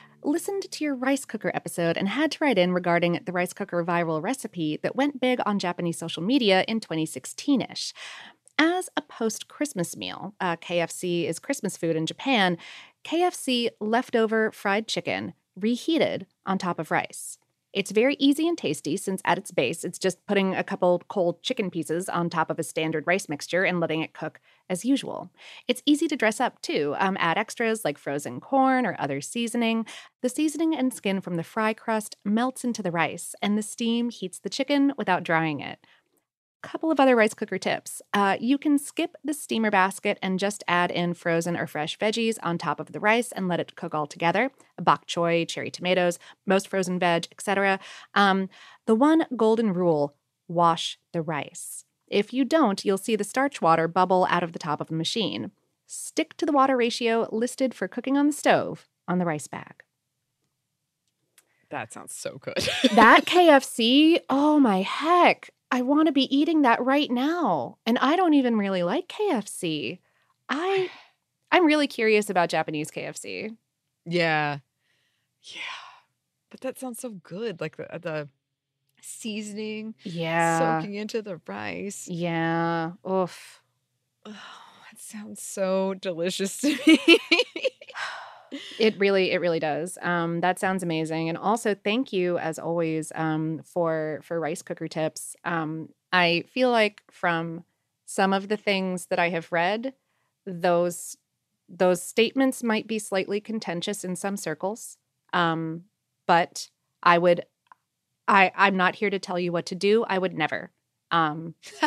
[0.23, 3.83] listened to your rice cooker episode and had to write in regarding the rice cooker
[3.83, 7.93] viral recipe that went big on Japanese social media in 2016 ish.
[8.57, 12.57] As a post Christmas meal, uh, KFC is Christmas food in Japan,
[13.03, 17.37] KFC leftover fried chicken reheated on top of rice.
[17.73, 21.41] It's very easy and tasty since at its base, it's just putting a couple cold
[21.41, 25.29] chicken pieces on top of a standard rice mixture and letting it cook as usual.
[25.69, 26.95] It's easy to dress up too.
[26.99, 29.85] Um, add extras like frozen corn or other seasoning.
[30.21, 34.09] The seasoning and skin from the fry crust melts into the rice, and the steam
[34.09, 35.79] heats the chicken without drying it
[36.61, 38.01] couple of other rice cooker tips.
[38.13, 42.37] Uh, you can skip the steamer basket and just add in frozen or fresh veggies
[42.43, 44.51] on top of the rice and let it cook all together.
[44.81, 47.79] Bok choy, cherry tomatoes, most frozen veg, etc.
[48.13, 48.49] Um,
[48.85, 50.15] the one golden rule
[50.47, 51.85] wash the rice.
[52.07, 54.95] If you don't, you'll see the starch water bubble out of the top of the
[54.95, 55.51] machine.
[55.87, 59.83] Stick to the water ratio listed for cooking on the stove on the rice bag.
[61.69, 62.69] That sounds so good.
[62.93, 65.49] that KFC, oh my heck.
[65.71, 67.77] I want to be eating that right now.
[67.85, 69.99] And I don't even really like KFC.
[70.49, 70.89] I
[71.51, 73.55] I'm really curious about Japanese KFC.
[74.05, 74.59] Yeah.
[75.43, 75.61] Yeah.
[76.49, 77.59] But that sounds so good.
[77.61, 78.29] Like the, uh, the
[79.01, 80.79] seasoning Yeah.
[80.79, 82.07] soaking into the rice.
[82.07, 82.91] Yeah.
[83.09, 83.61] Oof.
[84.25, 87.19] Oh, that sounds so delicious to me.
[88.77, 89.97] It really, it really does.
[90.01, 91.29] Um, that sounds amazing.
[91.29, 95.35] And also, thank you as always um, for for rice cooker tips.
[95.45, 97.63] Um, I feel like from
[98.05, 99.93] some of the things that I have read,
[100.45, 101.15] those
[101.69, 104.97] those statements might be slightly contentious in some circles.
[105.31, 105.85] Um,
[106.27, 106.69] but
[107.03, 107.45] I would,
[108.27, 110.03] I I'm not here to tell you what to do.
[110.05, 110.71] I would never.
[111.11, 111.55] Um,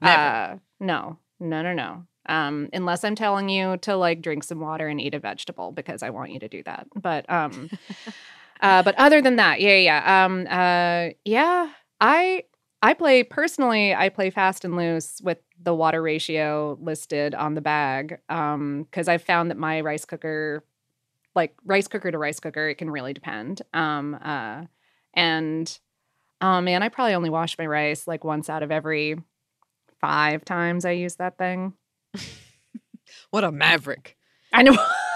[0.00, 0.22] Never.
[0.22, 2.06] Uh, no, no, no, no.
[2.26, 6.02] Um, unless I'm telling you to like drink some water and eat a vegetable because
[6.02, 6.86] I want you to do that.
[6.94, 7.70] But um,
[8.60, 11.70] uh, but other than that, yeah, yeah, um, uh, yeah.
[12.00, 12.44] I
[12.82, 13.94] I play personally.
[13.94, 19.22] I play fast and loose with the water ratio listed on the bag because I've
[19.22, 20.64] found that my rice cooker,
[21.34, 23.60] like rice cooker to rice cooker, it can really depend.
[23.74, 24.64] Um, uh,
[25.12, 25.78] and
[26.40, 29.16] oh man, I probably only wash my rice like once out of every
[30.00, 31.74] five times I use that thing.
[33.30, 34.16] What a maverick.
[34.52, 34.72] I know.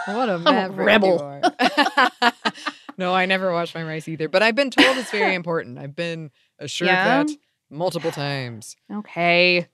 [0.06, 0.78] What a a maverick.
[0.78, 1.20] you rebel.
[1.20, 2.32] are.
[2.96, 5.78] no, I never wash my rice either, but I've been told it's very important.
[5.78, 6.30] I've been
[6.60, 7.24] assured Yeah?
[7.24, 7.30] that
[7.70, 8.76] multiple times.
[8.92, 9.66] Okay.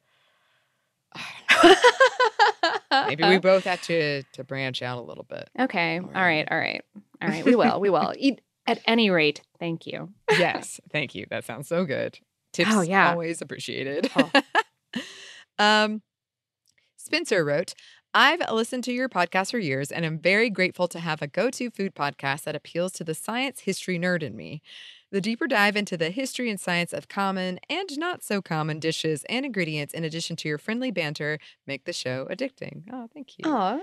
[3.09, 5.49] Maybe we both have to to branch out a little bit.
[5.59, 5.99] Okay.
[5.99, 6.47] All right.
[6.51, 6.83] All right.
[7.23, 7.45] All right.
[7.45, 7.79] We will.
[7.81, 8.13] We will.
[8.17, 9.43] Eat at any rate.
[9.59, 10.11] Thank you.
[10.31, 11.27] Yes, thank you.
[11.31, 12.19] That sounds so good.
[12.53, 13.11] Tips Oh, yeah.
[13.11, 14.11] always appreciated.
[14.17, 14.31] Oh.
[15.59, 16.03] um,
[17.11, 17.75] Spencer wrote,
[18.15, 21.51] I've listened to your podcast for years and am very grateful to have a go
[21.51, 24.63] to food podcast that appeals to the science history nerd in me.
[25.11, 29.25] The deeper dive into the history and science of common and not so common dishes
[29.29, 32.85] and ingredients, in addition to your friendly banter, make the show addicting.
[32.93, 33.51] Oh, thank you.
[33.51, 33.81] Aw.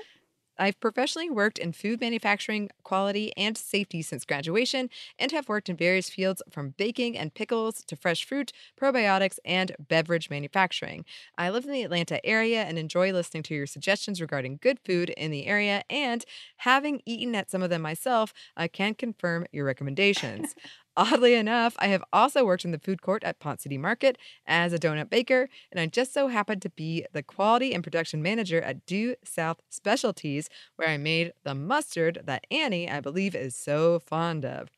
[0.59, 4.89] I've professionally worked in food manufacturing, quality, and safety since graduation,
[5.19, 9.75] and have worked in various fields from baking and pickles to fresh fruit, probiotics, and
[9.79, 11.05] beverage manufacturing.
[11.37, 15.09] I live in the Atlanta area and enjoy listening to your suggestions regarding good food
[15.11, 16.25] in the area, and
[16.57, 20.55] having eaten at some of them myself, I can confirm your recommendations.
[20.97, 24.73] Oddly enough, I have also worked in the food court at Ponce City Market as
[24.73, 28.61] a donut baker, and I just so happened to be the quality and production manager
[28.61, 33.99] at Doux South Specialties, where I made the mustard that Annie, I believe, is so
[33.99, 34.69] fond of.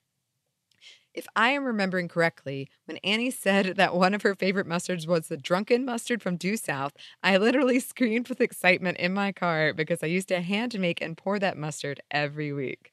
[1.13, 5.27] If I am remembering correctly, when Annie said that one of her favorite mustards was
[5.27, 6.93] the drunken mustard from Due South,
[7.23, 11.17] I literally screamed with excitement in my car because I used to hand make and
[11.17, 12.91] pour that mustard every week.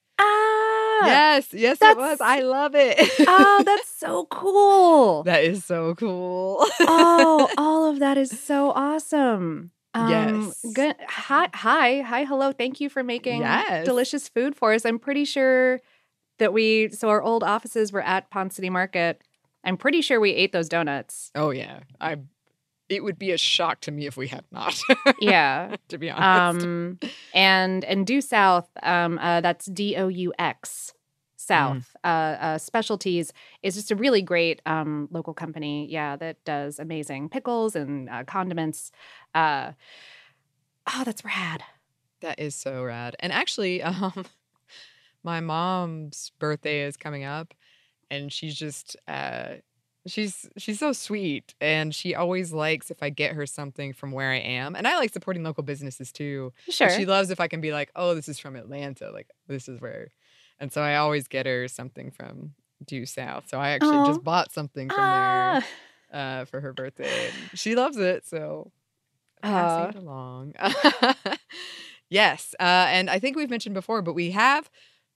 [1.04, 2.20] Yes, yes, it was.
[2.20, 2.96] I love it.
[3.28, 5.22] oh, that's so cool.
[5.24, 6.64] that is so cool.
[6.80, 9.70] oh, all of that is so awesome.
[9.94, 10.64] Um, Yes.
[10.74, 10.94] Good.
[11.08, 12.52] Hi, hi, hi, hello.
[12.52, 13.84] Thank you for making Yes.
[13.84, 14.84] delicious food for us.
[14.84, 15.80] I'm pretty sure
[16.38, 16.88] that we.
[16.90, 19.22] So our old offices were at Ponce City Market.
[19.64, 21.30] I'm pretty sure we ate those donuts.
[21.34, 22.16] Oh yeah, I.
[22.88, 24.80] It would be a shock to me if we had not.
[25.20, 25.76] Yeah.
[25.88, 26.64] to be honest.
[26.64, 26.98] Um,
[27.34, 28.68] and and Doux South.
[28.82, 30.92] Um, uh, that's D O U X.
[31.46, 33.32] South uh, uh, Specialties
[33.62, 38.24] is just a really great um, local company, yeah, that does amazing pickles and uh,
[38.24, 38.90] condiments.
[39.34, 39.72] Uh,
[40.92, 41.62] oh, that's rad.
[42.20, 43.14] That is so rad.
[43.20, 44.24] And actually, um,
[45.22, 47.54] my mom's birthday is coming up,
[48.10, 49.56] and she's just uh,
[50.06, 54.30] she's she's so sweet, and she always likes if I get her something from where
[54.30, 56.52] I am, and I like supporting local businesses too.
[56.68, 56.90] Sure.
[56.90, 59.80] she loves if I can be like, oh, this is from Atlanta, like this is
[59.80, 60.12] where,
[60.60, 62.54] and so I always get her something from
[62.86, 63.48] Doux South.
[63.48, 64.06] So I actually Aw.
[64.06, 65.60] just bought something from Ah.
[66.12, 67.28] there uh, for her birthday.
[67.50, 68.70] And she loves it, so
[69.42, 70.54] passing it along.
[72.08, 74.70] yes, uh, and I think we've mentioned before, but we have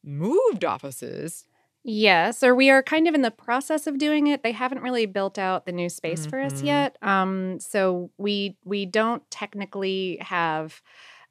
[0.05, 1.47] moved offices.
[1.85, 4.43] Yes, or we are kind of in the process of doing it.
[4.43, 6.65] They haven't really built out the new space for us Mhm.
[6.67, 6.97] yet.
[7.03, 10.83] Um, so we we don't technically have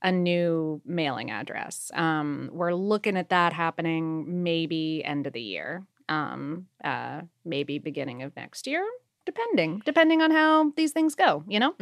[0.01, 1.91] a new mailing address.
[1.93, 8.23] Um, we're looking at that happening maybe end of the year, um, uh, maybe beginning
[8.23, 8.83] of next year,
[9.25, 11.43] depending depending on how these things go.
[11.47, 11.75] You know.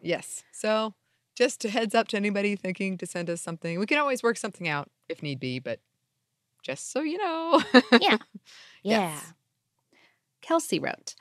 [0.00, 0.94] Yes, so
[1.36, 3.78] just a heads up to anybody thinking to send us something.
[3.78, 5.80] We can always work something out if need be, but
[6.62, 7.62] just so you know.
[8.00, 8.18] Yeah.
[8.84, 9.10] Yeah.
[9.10, 9.32] Yes.
[10.40, 11.16] Kelsey wrote,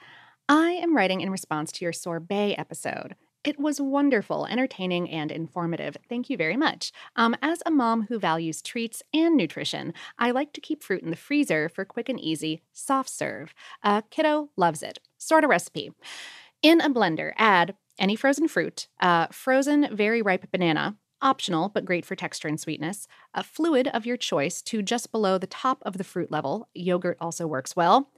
[0.48, 3.16] I am writing in response to your sorbet episode.
[3.44, 5.98] It was wonderful, entertaining, and informative.
[6.08, 6.92] Thank you very much.
[7.16, 11.10] Um, as a mom who values treats and nutrition, I like to keep fruit in
[11.10, 13.54] the freezer for quick and easy soft serve.
[13.84, 15.00] Uh, kiddo loves it.
[15.18, 15.92] Sort of recipe.
[16.62, 22.06] In a blender, add any frozen fruit, uh, frozen very ripe banana, optional but great
[22.06, 25.98] for texture and sweetness, a fluid of your choice to just below the top of
[25.98, 26.68] the fruit level.
[26.74, 28.12] Yogurt also works well.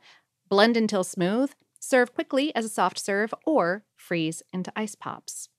[0.50, 1.52] Blend until smooth.
[1.80, 5.50] Serve quickly as a soft serve or freeze into ice pops.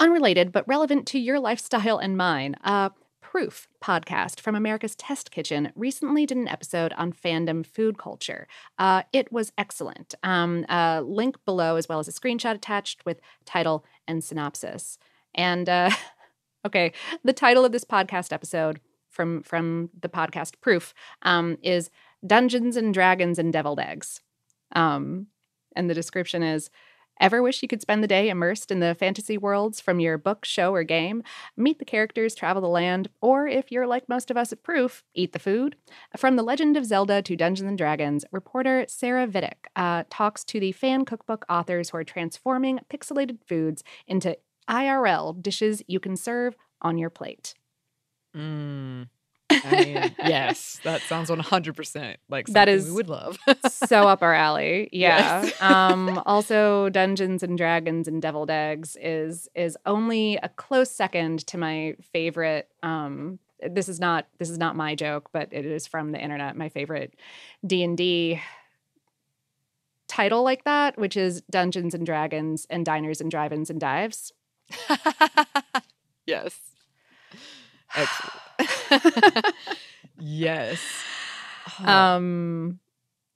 [0.00, 2.90] Unrelated but relevant to your lifestyle and mine, uh,
[3.34, 8.46] Proof podcast from America's Test Kitchen recently did an episode on fandom food culture.
[8.78, 10.14] Uh, it was excellent.
[10.22, 14.98] Um, uh, link below, as well as a screenshot attached with title and synopsis.
[15.34, 15.90] And uh,
[16.64, 16.92] okay,
[17.22, 21.90] the title of this podcast episode from from the podcast Proof um, is
[22.26, 24.20] Dungeons and Dragons and Deviled Eggs.
[24.74, 25.28] Um,
[25.76, 26.70] and the description is
[27.20, 30.44] Ever wish you could spend the day immersed in the fantasy worlds from your book,
[30.44, 31.22] show, or game?
[31.56, 35.04] Meet the characters, travel the land, or if you're like most of us at Proof,
[35.14, 35.76] eat the food?
[36.16, 40.58] From The Legend of Zelda to Dungeons and Dragons, reporter Sarah Vidic uh, talks to
[40.58, 44.36] the fan cookbook authors who are transforming pixelated foods into
[44.68, 47.54] IRL dishes you can serve on your plate.
[48.36, 49.08] Mm.
[49.50, 53.38] I mean, yes, that sounds 100% like That is we would love.
[53.68, 54.88] so up our alley.
[54.90, 55.44] Yeah.
[55.44, 55.62] Yes.
[55.62, 61.58] um, also, Dungeons and Dragons and Deviled Eggs is is only a close second to
[61.58, 62.68] my favorite.
[62.82, 63.38] Um,
[63.70, 66.56] this is not this is not my joke, but it is from the internet.
[66.56, 67.14] My favorite
[67.66, 68.40] D and D
[70.08, 74.32] title like that, which is Dungeons and Dragons and Diners and Drive-ins and Dives.
[76.26, 76.58] yes.
[77.94, 79.54] Excellent.
[80.18, 80.80] yes.
[81.80, 81.88] Oh.
[81.92, 82.80] Um,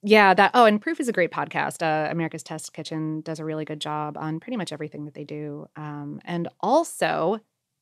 [0.01, 0.51] yeah, that.
[0.53, 1.81] Oh, and Proof is a great podcast.
[1.81, 5.23] Uh, America's Test Kitchen does a really good job on pretty much everything that they
[5.25, 5.67] do.
[5.75, 7.39] Um, and also,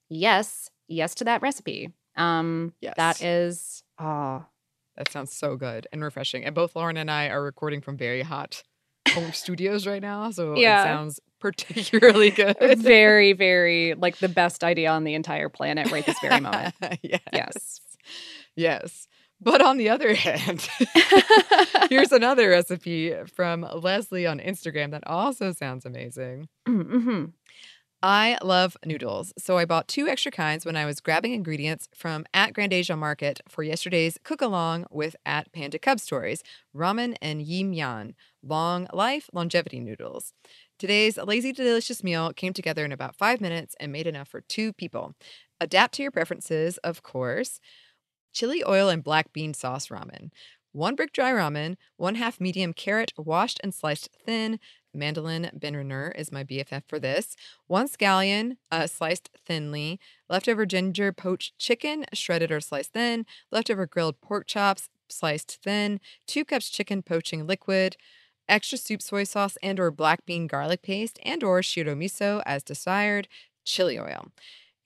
[0.10, 1.92] yes, yes to that recipe.
[2.16, 2.96] Um, Yes.
[2.98, 3.84] that is.
[4.00, 4.46] Oh,
[4.96, 6.44] That sounds so good and refreshing.
[6.46, 8.64] And both Lauren and I are recording from very hot
[9.14, 10.82] home studios right now, so Yeah.
[10.82, 12.58] it sounds particularly good.
[12.80, 16.74] very, very like the best idea on the entire planet right this very moment.
[17.02, 17.22] yes.
[17.34, 17.80] Yes.
[18.56, 19.08] Yes.
[19.40, 20.68] But on the other hand,
[21.90, 26.48] here's another recipe from Leslie on Instagram that also sounds amazing.
[26.68, 27.26] hmm
[28.04, 32.26] I love noodles, so I bought two extra kinds when I was grabbing ingredients from
[32.32, 36.44] at Grand Asia Market for yesterday's cook along with at Panda Cub Stories,
[36.76, 38.14] ramen and yim yan,
[38.48, 40.34] long life longevity noodles.
[40.80, 44.74] Today's lazy delicious meal came together in about five minutes and made enough for two
[44.74, 45.16] people.
[45.60, 47.60] Adapt to your preferences, of course.
[48.34, 50.30] Chili oil and black bean sauce ramen.
[50.72, 54.60] One brick dry ramen, one half medium carrot washed and sliced thin.
[54.94, 57.36] Mandolin Benriner is my BFF for this.
[57.66, 60.00] One scallion, uh, sliced thinly.
[60.30, 63.26] Leftover ginger poached chicken, shredded or sliced thin.
[63.52, 66.00] Leftover grilled pork chops, sliced thin.
[66.28, 67.98] Two cups chicken poaching liquid.
[68.50, 72.64] Extra soup soy sauce and or black bean garlic paste and or shiro miso as
[72.64, 73.28] desired.
[73.66, 74.32] Chili oil.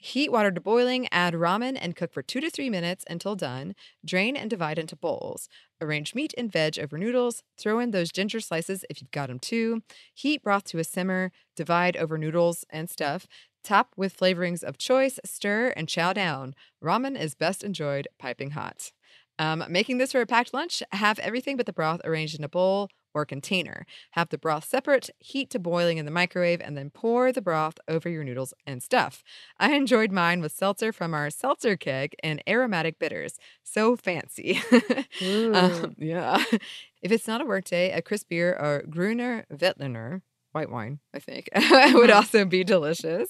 [0.03, 3.75] Heat water to boiling, add ramen, and cook for two to three minutes until done.
[4.03, 5.47] Drain and divide into bowls.
[5.79, 7.43] Arrange meat and veg over noodles.
[7.55, 9.83] Throw in those ginger slices if you've got them too.
[10.15, 11.31] Heat broth to a simmer.
[11.55, 13.27] Divide over noodles and stuff.
[13.63, 15.19] Top with flavorings of choice.
[15.23, 16.55] Stir and chow down.
[16.83, 18.91] Ramen is best enjoyed piping hot.
[19.37, 22.49] Um, making this for a packed lunch, have everything but the broth arranged in a
[22.49, 23.85] bowl or container.
[24.11, 27.79] Have the broth separate, heat to boiling in the microwave, and then pour the broth
[27.87, 29.23] over your noodles and stuff.
[29.59, 33.37] I enjoyed mine with seltzer from our seltzer keg and aromatic bitters.
[33.63, 34.61] So fancy.
[35.21, 36.43] um, yeah.
[37.01, 40.21] If it's not a workday, a crisp beer or Gruner Veltliner,
[40.51, 41.49] white wine, I think,
[41.93, 43.29] would also be delicious.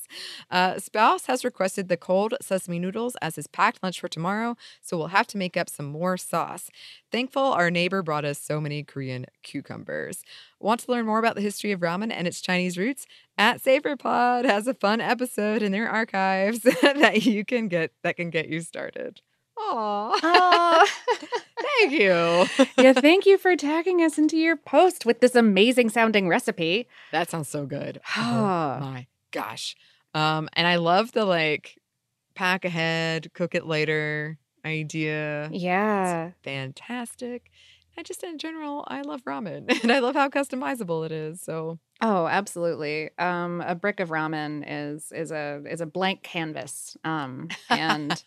[0.49, 4.97] Uh, Spouse has requested the cold sesame noodles as his packed lunch for tomorrow, so
[4.97, 6.69] we'll have to make up some more sauce.
[7.11, 10.23] Thankful our neighbor brought us so many Korean cucumbers.
[10.59, 13.05] Want to learn more about the history of ramen and its Chinese roots?
[13.37, 18.29] At SavorPod has a fun episode in their archives that you can get that can
[18.29, 19.21] get you started.
[19.69, 20.87] Aww.
[21.79, 22.45] Thank you.
[22.77, 26.87] yeah, thank you for tagging us into your post with this amazing sounding recipe.
[27.11, 28.01] That sounds so good.
[28.17, 29.75] Oh my gosh.
[30.13, 31.77] Um, and I love the like
[32.35, 35.49] pack ahead, cook it later idea.
[35.51, 36.27] Yeah.
[36.27, 37.51] It's fantastic.
[37.97, 41.41] And just in general, I love ramen and I love how customizable it is.
[41.41, 43.11] So Oh, absolutely.
[43.19, 46.97] Um, a brick of ramen is is a is a blank canvas.
[47.03, 48.23] Um, and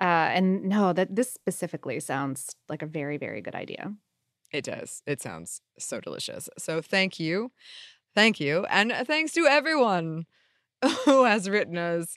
[0.00, 3.94] uh, and no, that this specifically sounds like a very very good idea.
[4.52, 5.02] It does.
[5.06, 6.48] It sounds so delicious.
[6.58, 7.50] So thank you.
[8.14, 8.64] Thank you.
[8.70, 10.26] And thanks to everyone
[11.04, 12.16] who has written us.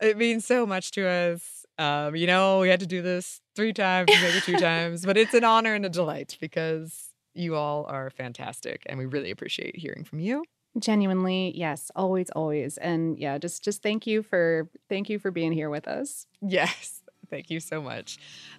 [0.00, 1.64] It means so much to us.
[1.78, 5.34] Um, you know, we had to do this three times, maybe two times, but it's
[5.34, 10.04] an honor and a delight because you all are fantastic and we really appreciate hearing
[10.04, 10.44] from you.
[10.78, 15.52] Genuinely, yes, always, always, and yeah, just just thank you for thank you for being
[15.52, 16.26] here with us.
[16.42, 18.18] Yes, thank you so much.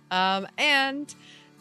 [0.10, 1.14] Um, and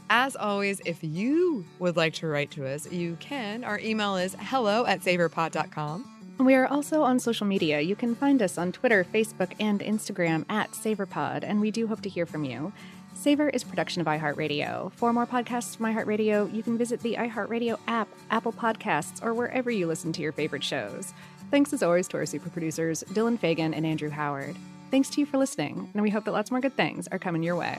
[0.08, 3.64] as always, if you would like to write to us, you can.
[3.64, 6.12] Our email is hello at savorpod.com.
[6.38, 7.80] We are also on social media.
[7.80, 12.02] You can find us on Twitter, Facebook, and Instagram at SavorPod, and we do hope
[12.02, 12.72] to hear from you.
[13.16, 14.92] Savor is production of iHeartRadio.
[14.92, 19.70] For more podcasts from iHeartRadio, you can visit the iHeartRadio app, Apple Podcasts, or wherever
[19.70, 21.14] you listen to your favorite shows.
[21.50, 24.54] Thanks as always to our super producers, Dylan Fagan and Andrew Howard.
[24.90, 27.42] Thanks to you for listening, and we hope that lots more good things are coming
[27.42, 27.78] your way.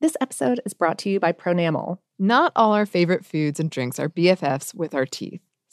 [0.00, 1.98] This episode is brought to you by Pronamel.
[2.18, 5.42] Not all our favorite foods and drinks are BFFs with our teeth.